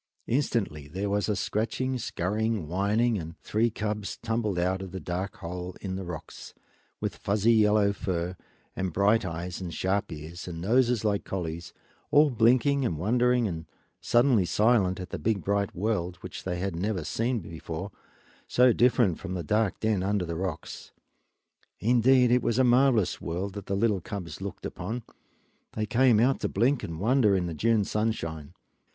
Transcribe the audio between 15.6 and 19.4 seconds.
world which they had never seen before, so different from